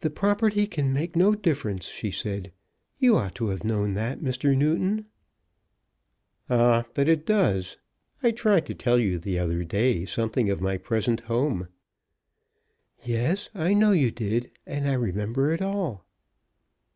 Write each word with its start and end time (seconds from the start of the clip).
"The 0.00 0.10
property 0.10 0.66
can 0.66 0.92
make 0.92 1.14
no 1.14 1.32
difference," 1.36 1.84
she 1.84 2.10
said. 2.10 2.50
"You 2.98 3.14
ought 3.16 3.36
to 3.36 3.50
have 3.50 3.62
known 3.62 3.94
that, 3.94 4.18
Mr. 4.20 4.56
Newton." 4.56 5.04
"Ah; 6.50 6.86
but 6.92 7.08
it 7.08 7.24
does. 7.24 7.76
I 8.20 8.32
tried 8.32 8.66
to 8.66 8.74
tell 8.74 8.98
you 8.98 9.16
the 9.16 9.38
other 9.38 9.62
day 9.62 10.04
something 10.06 10.50
of 10.50 10.60
my 10.60 10.76
present 10.76 11.20
home." 11.20 11.68
"Yes; 13.04 13.48
I 13.54 13.74
know 13.74 13.92
you 13.92 14.10
did; 14.10 14.50
and 14.66 14.88
I 14.88 14.94
remember 14.94 15.52
it 15.52 15.62
all." 15.62 16.04